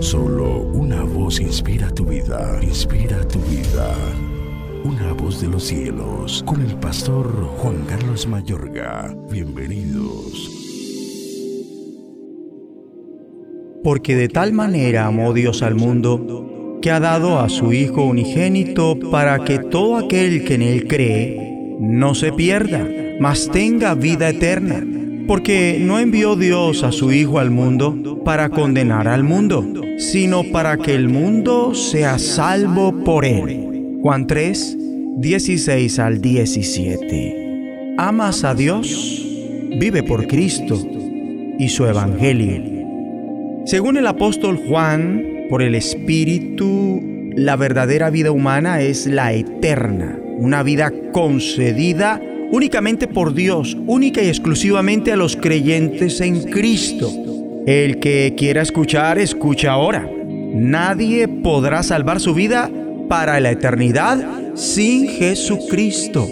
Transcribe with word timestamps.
Solo 0.00 0.60
una 0.72 1.02
voz 1.02 1.40
inspira 1.40 1.90
tu 1.90 2.04
vida, 2.04 2.58
inspira 2.62 3.26
tu 3.28 3.38
vida. 3.40 3.94
Una 4.84 5.12
voz 5.12 5.40
de 5.40 5.48
los 5.48 5.64
cielos, 5.64 6.42
con 6.46 6.60
el 6.60 6.76
pastor 6.76 7.26
Juan 7.58 7.84
Carlos 7.86 8.26
Mayorga. 8.26 9.14
Bienvenidos. 9.30 10.50
Porque 13.82 14.16
de 14.16 14.28
tal 14.28 14.52
manera 14.52 15.06
amó 15.06 15.32
Dios 15.32 15.62
al 15.62 15.74
mundo, 15.74 16.78
que 16.82 16.90
ha 16.90 17.00
dado 17.00 17.38
a 17.38 17.48
su 17.48 17.72
Hijo 17.72 18.04
unigénito 18.04 18.98
para 19.10 19.44
que 19.44 19.58
todo 19.58 19.96
aquel 19.96 20.44
que 20.44 20.54
en 20.54 20.62
él 20.62 20.86
cree 20.88 21.76
no 21.80 22.14
se 22.14 22.32
pierda, 22.32 22.88
mas 23.20 23.48
tenga 23.50 23.94
vida 23.94 24.28
eterna. 24.28 24.95
Porque 25.26 25.78
no 25.80 25.98
envió 25.98 26.36
Dios 26.36 26.84
a 26.84 26.92
su 26.92 27.12
Hijo 27.12 27.38
al 27.38 27.50
mundo 27.50 28.22
para 28.24 28.48
condenar 28.48 29.08
al 29.08 29.24
mundo, 29.24 29.64
sino 29.98 30.44
para 30.52 30.76
que 30.76 30.94
el 30.94 31.08
mundo 31.08 31.74
sea 31.74 32.18
salvo 32.18 32.92
por 33.04 33.24
él. 33.24 33.98
Juan 34.02 34.26
3, 34.26 34.76
16 35.18 35.98
al 35.98 36.20
17. 36.20 37.94
¿Amas 37.98 38.44
a 38.44 38.54
Dios? 38.54 39.26
Vive 39.80 40.02
por 40.02 40.26
Cristo 40.26 40.78
y 41.58 41.68
su 41.68 41.86
Evangelio. 41.86 42.62
Según 43.64 43.96
el 43.96 44.06
apóstol 44.06 44.60
Juan, 44.68 45.46
por 45.50 45.62
el 45.62 45.74
Espíritu, 45.74 47.00
la 47.34 47.56
verdadera 47.56 48.10
vida 48.10 48.30
humana 48.30 48.80
es 48.80 49.06
la 49.06 49.32
eterna, 49.32 50.18
una 50.38 50.62
vida 50.62 50.92
concedida 51.12 52.20
únicamente 52.50 53.08
por 53.08 53.34
Dios, 53.34 53.76
única 53.86 54.22
y 54.22 54.28
exclusivamente 54.28 55.12
a 55.12 55.16
los 55.16 55.36
creyentes 55.36 56.20
en 56.20 56.42
Cristo. 56.44 57.10
El 57.66 57.98
que 57.98 58.34
quiera 58.36 58.62
escuchar, 58.62 59.18
escucha 59.18 59.72
ahora. 59.72 60.08
Nadie 60.54 61.28
podrá 61.28 61.82
salvar 61.82 62.20
su 62.20 62.34
vida 62.34 62.70
para 63.08 63.40
la 63.40 63.50
eternidad 63.50 64.24
sin 64.54 65.08
Jesucristo. 65.08 66.26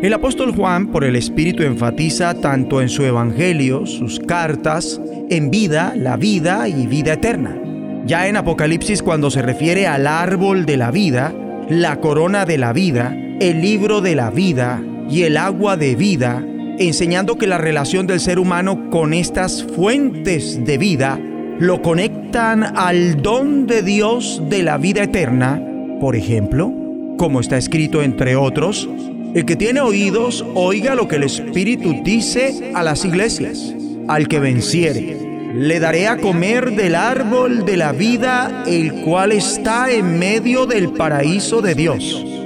El 0.00 0.12
apóstol 0.12 0.54
Juan, 0.54 0.92
por 0.92 1.02
el 1.02 1.16
Espíritu, 1.16 1.64
enfatiza 1.64 2.34
tanto 2.34 2.80
en 2.80 2.88
su 2.88 3.02
Evangelio, 3.04 3.84
sus 3.84 4.20
cartas, 4.20 5.00
en 5.28 5.50
vida, 5.50 5.94
la 5.96 6.16
vida 6.16 6.68
y 6.68 6.86
vida 6.86 7.14
eterna. 7.14 7.58
Ya 8.06 8.28
en 8.28 8.36
Apocalipsis, 8.36 9.02
cuando 9.02 9.30
se 9.30 9.42
refiere 9.42 9.88
al 9.88 10.06
árbol 10.06 10.66
de 10.66 10.76
la 10.76 10.92
vida, 10.92 11.34
la 11.68 11.96
corona 11.96 12.44
de 12.46 12.58
la 12.58 12.72
vida, 12.72 13.16
el 13.40 13.60
libro 13.60 14.00
de 14.00 14.14
la 14.14 14.30
vida, 14.30 14.80
y 15.10 15.22
el 15.22 15.36
agua 15.36 15.76
de 15.76 15.96
vida, 15.96 16.44
enseñando 16.78 17.38
que 17.38 17.46
la 17.46 17.58
relación 17.58 18.06
del 18.06 18.20
ser 18.20 18.38
humano 18.38 18.90
con 18.90 19.12
estas 19.14 19.64
fuentes 19.64 20.64
de 20.64 20.78
vida 20.78 21.18
lo 21.58 21.82
conectan 21.82 22.76
al 22.76 23.20
don 23.20 23.66
de 23.66 23.82
Dios 23.82 24.42
de 24.48 24.62
la 24.62 24.78
vida 24.78 25.02
eterna. 25.02 25.60
Por 26.00 26.14
ejemplo, 26.14 26.72
como 27.16 27.40
está 27.40 27.56
escrito 27.56 28.02
entre 28.02 28.36
otros, 28.36 28.88
el 29.34 29.44
que 29.44 29.56
tiene 29.56 29.80
oídos, 29.80 30.44
oiga 30.54 30.94
lo 30.94 31.08
que 31.08 31.16
el 31.16 31.24
Espíritu 31.24 32.02
dice 32.04 32.72
a 32.74 32.82
las 32.82 33.04
iglesias. 33.04 33.74
Al 34.06 34.28
que 34.28 34.38
venciere, 34.38 35.52
le 35.54 35.80
daré 35.80 36.06
a 36.06 36.16
comer 36.16 36.76
del 36.76 36.94
árbol 36.94 37.64
de 37.66 37.76
la 37.76 37.92
vida, 37.92 38.64
el 38.66 39.02
cual 39.02 39.32
está 39.32 39.90
en 39.90 40.18
medio 40.18 40.66
del 40.66 40.90
paraíso 40.90 41.60
de 41.60 41.74
Dios. 41.74 42.37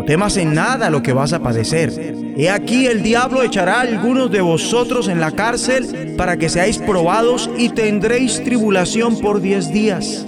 No 0.00 0.06
temas 0.06 0.38
en 0.38 0.54
nada 0.54 0.88
lo 0.88 1.02
que 1.02 1.12
vas 1.12 1.34
a 1.34 1.42
padecer. 1.42 1.92
He 2.34 2.48
aquí 2.48 2.86
el 2.86 3.02
diablo 3.02 3.42
echará 3.42 3.74
a 3.74 3.80
algunos 3.82 4.30
de 4.30 4.40
vosotros 4.40 5.08
en 5.08 5.20
la 5.20 5.32
cárcel 5.32 6.14
para 6.16 6.38
que 6.38 6.48
seáis 6.48 6.78
probados 6.78 7.50
y 7.58 7.68
tendréis 7.68 8.42
tribulación 8.42 9.20
por 9.20 9.42
diez 9.42 9.70
días. 9.70 10.24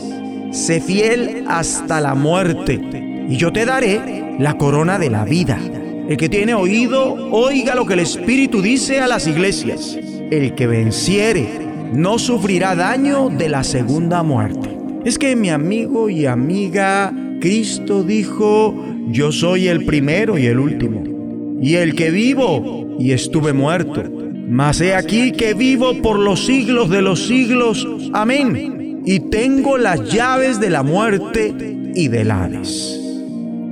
Sé 0.50 0.82
fiel 0.82 1.46
hasta 1.48 2.02
la 2.02 2.14
muerte 2.14 2.82
y 3.26 3.38
yo 3.38 3.50
te 3.50 3.64
daré 3.64 4.36
la 4.38 4.58
corona 4.58 4.98
de 4.98 5.08
la 5.08 5.24
vida. 5.24 5.58
El 6.06 6.18
que 6.18 6.28
tiene 6.28 6.52
oído, 6.52 7.30
oiga 7.30 7.74
lo 7.74 7.86
que 7.86 7.94
el 7.94 8.00
Espíritu 8.00 8.60
dice 8.60 9.00
a 9.00 9.06
las 9.06 9.26
iglesias. 9.26 9.98
El 10.30 10.54
que 10.54 10.66
venciere 10.66 11.48
no 11.94 12.18
sufrirá 12.18 12.74
daño 12.74 13.30
de 13.30 13.48
la 13.48 13.64
segunda 13.64 14.22
muerte. 14.22 14.68
Es 15.06 15.18
que 15.18 15.34
mi 15.34 15.48
amigo 15.48 16.10
y 16.10 16.26
amiga, 16.26 17.10
Cristo 17.40 18.04
dijo, 18.04 18.91
yo 19.08 19.32
soy 19.32 19.68
el 19.68 19.84
primero 19.84 20.38
y 20.38 20.46
el 20.46 20.58
último, 20.58 21.04
y 21.60 21.74
el 21.74 21.94
que 21.94 22.10
vivo 22.10 22.96
y 22.98 23.12
estuve 23.12 23.52
muerto. 23.52 24.04
Mas 24.48 24.80
he 24.80 24.94
aquí 24.94 25.32
que 25.32 25.54
vivo 25.54 25.94
por 26.02 26.18
los 26.18 26.44
siglos 26.44 26.90
de 26.90 27.02
los 27.02 27.26
siglos. 27.26 27.86
Amén. 28.12 29.00
Y 29.04 29.20
tengo 29.20 29.78
las 29.78 30.12
llaves 30.12 30.60
de 30.60 30.70
la 30.70 30.82
muerte 30.82 31.54
y 31.94 32.08
del 32.08 32.30
Hades. 32.30 33.00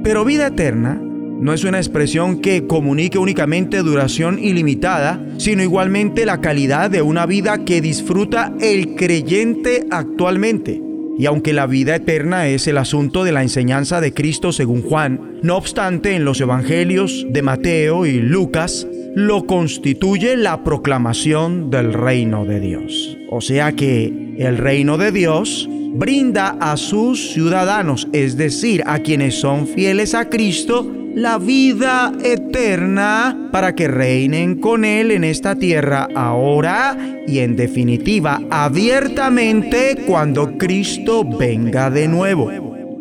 Pero 0.03 0.25
vida 0.25 0.49
eterna 0.49 1.01
no 1.41 1.53
es 1.53 1.65
una 1.65 1.79
expresión 1.79 2.41
que 2.41 2.67
comunique 2.67 3.19
únicamente 3.19 3.79
duración 3.79 4.39
ilimitada, 4.39 5.25
sino 5.39 5.63
igualmente 5.63 6.27
la 6.27 6.41
calidad 6.41 6.91
de 6.91 7.03
una 7.03 7.27
vida 7.27 7.65
que 7.65 7.81
disfruta 7.81 8.53
el 8.61 8.95
creyente 8.95 9.87
actualmente. 9.91 10.90
Y 11.21 11.27
aunque 11.27 11.53
la 11.53 11.67
vida 11.67 11.97
eterna 11.97 12.49
es 12.49 12.67
el 12.67 12.79
asunto 12.79 13.25
de 13.25 13.33
la 13.33 13.43
enseñanza 13.43 14.01
de 14.01 14.15
Cristo 14.15 14.53
según 14.53 14.81
Juan, 14.81 15.39
no 15.43 15.59
obstante 15.59 16.15
en 16.15 16.25
los 16.25 16.41
evangelios 16.41 17.27
de 17.29 17.43
Mateo 17.43 18.07
y 18.07 18.13
Lucas 18.21 18.87
lo 19.15 19.45
constituye 19.45 20.39
la 20.39 20.65
proclamación 20.65 21.69
del 21.69 21.93
reino 21.93 22.47
de 22.47 22.61
Dios. 22.61 23.19
O 23.29 23.43
sea 23.43 23.73
que 23.73 24.35
el 24.39 24.57
reino 24.57 24.97
de 24.97 25.13
Dios 25.13 25.69
brinda 25.93 26.57
a 26.59 26.79
sus 26.79 27.35
ciudadanos, 27.35 28.09
es 28.15 28.39
decir, 28.39 28.83
a 28.87 29.01
quienes 29.01 29.35
son 29.35 29.67
fieles 29.67 30.15
a 30.15 30.31
Cristo, 30.31 30.91
la 31.21 31.37
vida 31.37 32.15
eterna 32.25 33.51
para 33.53 33.75
que 33.75 33.89
reinen 33.89 34.59
con 34.59 34.87
Él 34.87 35.11
en 35.11 35.23
esta 35.23 35.55
tierra 35.55 36.09
ahora 36.15 36.97
y 37.27 37.41
en 37.41 37.57
definitiva 37.57 38.41
abiertamente 38.51 39.99
cuando 40.07 40.57
Cristo 40.57 41.23
venga 41.39 41.91
de 41.91 42.09
nuevo. 42.09 42.51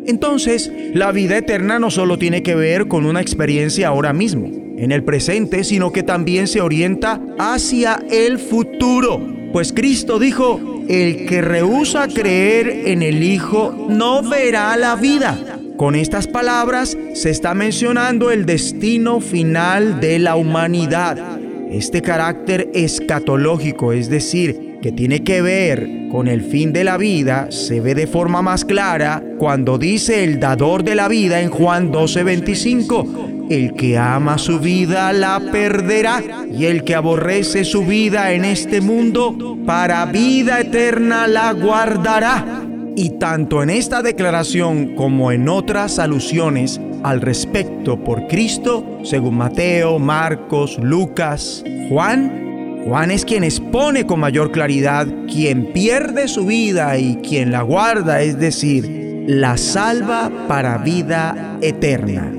Entonces, 0.06 0.70
la 0.92 1.12
vida 1.12 1.38
eterna 1.38 1.78
no 1.78 1.90
solo 1.90 2.18
tiene 2.18 2.42
que 2.42 2.54
ver 2.54 2.88
con 2.88 3.06
una 3.06 3.22
experiencia 3.22 3.88
ahora 3.88 4.12
mismo, 4.12 4.48
en 4.76 4.92
el 4.92 5.02
presente, 5.02 5.64
sino 5.64 5.90
que 5.90 6.02
también 6.02 6.46
se 6.46 6.60
orienta 6.60 7.22
hacia 7.38 8.02
el 8.10 8.38
futuro. 8.38 9.18
Pues 9.54 9.72
Cristo 9.72 10.18
dijo, 10.18 10.60
el 10.90 11.24
que 11.24 11.40
rehúsa 11.40 12.06
creer 12.06 12.82
en 12.84 13.02
el 13.02 13.22
Hijo 13.22 13.86
no 13.88 14.22
verá 14.22 14.76
la 14.76 14.96
vida 14.96 15.49
con 15.80 15.94
estas 15.94 16.26
palabras 16.26 16.94
se 17.14 17.30
está 17.30 17.54
mencionando 17.54 18.30
el 18.30 18.44
destino 18.44 19.18
final 19.18 19.98
de 19.98 20.18
la 20.18 20.36
humanidad. 20.36 21.40
Este 21.70 22.02
carácter 22.02 22.68
escatológico, 22.74 23.94
es 23.94 24.10
decir, 24.10 24.76
que 24.82 24.92
tiene 24.92 25.24
que 25.24 25.40
ver 25.40 25.88
con 26.12 26.28
el 26.28 26.42
fin 26.42 26.74
de 26.74 26.84
la 26.84 26.98
vida, 26.98 27.50
se 27.50 27.80
ve 27.80 27.94
de 27.94 28.06
forma 28.06 28.42
más 28.42 28.66
clara 28.66 29.24
cuando 29.38 29.78
dice 29.78 30.22
el 30.22 30.38
dador 30.38 30.84
de 30.84 30.96
la 30.96 31.08
vida 31.08 31.40
en 31.40 31.48
Juan 31.48 31.90
12:25. 31.90 33.48
El 33.48 33.72
que 33.72 33.96
ama 33.96 34.36
su 34.36 34.60
vida 34.60 35.14
la 35.14 35.40
perderá 35.50 36.22
y 36.54 36.66
el 36.66 36.84
que 36.84 36.94
aborrece 36.94 37.64
su 37.64 37.86
vida 37.86 38.32
en 38.32 38.44
este 38.44 38.82
mundo, 38.82 39.56
para 39.64 40.04
vida 40.04 40.60
eterna 40.60 41.26
la 41.26 41.54
guardará. 41.54 42.59
Y 43.00 43.08
tanto 43.18 43.62
en 43.62 43.70
esta 43.70 44.02
declaración 44.02 44.94
como 44.94 45.32
en 45.32 45.48
otras 45.48 45.98
alusiones 45.98 46.78
al 47.02 47.22
respecto 47.22 48.04
por 48.04 48.26
Cristo, 48.26 48.84
según 49.04 49.38
Mateo, 49.38 49.98
Marcos, 49.98 50.78
Lucas, 50.82 51.64
Juan, 51.88 52.82
Juan 52.84 53.10
es 53.10 53.24
quien 53.24 53.42
expone 53.42 54.04
con 54.04 54.20
mayor 54.20 54.52
claridad 54.52 55.06
quien 55.26 55.72
pierde 55.72 56.28
su 56.28 56.44
vida 56.44 56.98
y 56.98 57.16
quien 57.26 57.52
la 57.52 57.62
guarda, 57.62 58.20
es 58.20 58.38
decir, 58.38 59.24
la 59.26 59.56
salva 59.56 60.30
para 60.46 60.76
vida 60.76 61.56
eterna. 61.62 62.30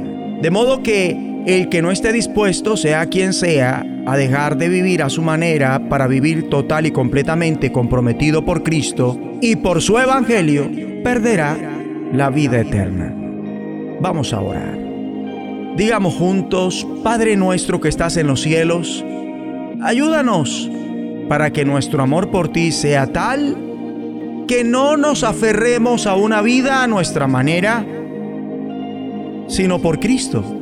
De 0.43 0.51
modo 0.51 0.83
que 0.83 1.30
el 1.45 1.69
que 1.69 1.81
no 1.81 1.91
esté 1.91 2.13
dispuesto, 2.13 2.77
sea 2.77 3.05
quien 3.07 3.33
sea, 3.33 3.85
a 4.05 4.17
dejar 4.17 4.57
de 4.57 4.69
vivir 4.69 5.01
a 5.01 5.09
su 5.09 5.21
manera 5.21 5.89
para 5.89 6.07
vivir 6.07 6.49
total 6.49 6.85
y 6.85 6.91
completamente 6.91 7.71
comprometido 7.71 8.45
por 8.45 8.63
Cristo 8.63 9.19
y 9.41 9.55
por 9.55 9.81
su 9.81 9.97
Evangelio, 9.97 10.69
perderá 11.03 11.57
la 12.13 12.29
vida 12.29 12.59
eterna. 12.59 13.13
Vamos 13.99 14.33
a 14.33 14.41
orar. 14.41 14.77
Digamos 15.77 16.15
juntos, 16.15 16.85
Padre 17.03 17.35
nuestro 17.37 17.79
que 17.79 17.89
estás 17.89 18.17
en 18.17 18.27
los 18.27 18.41
cielos, 18.41 19.03
ayúdanos 19.81 20.69
para 21.27 21.51
que 21.51 21.65
nuestro 21.65 22.03
amor 22.03 22.29
por 22.29 22.49
ti 22.49 22.71
sea 22.71 23.07
tal 23.07 23.57
que 24.47 24.63
no 24.63 24.97
nos 24.97 25.23
aferremos 25.23 26.05
a 26.07 26.15
una 26.15 26.41
vida 26.41 26.83
a 26.83 26.87
nuestra 26.87 27.25
manera, 27.25 27.85
sino 29.47 29.79
por 29.79 29.99
Cristo 29.99 30.57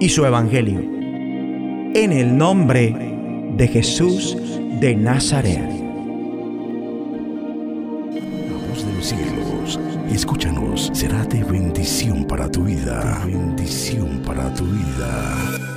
y 0.00 0.08
su 0.08 0.24
Evangelio 0.24 0.80
en 1.94 2.12
el 2.12 2.36
nombre 2.36 2.94
de 3.56 3.68
Jesús 3.68 4.36
de 4.80 4.96
Nazaret. 4.96 5.70
voz 8.68 8.86
de 8.86 8.92
los 8.94 9.06
cielos. 9.06 9.80
Escúchanos, 10.10 10.90
será 10.92 11.24
de 11.24 11.44
bendición 11.44 12.24
para 12.24 12.50
tu 12.50 12.64
vida. 12.64 13.22
bendición 13.24 14.22
para 14.24 14.52
tu 14.54 14.64
vida. 14.64 15.73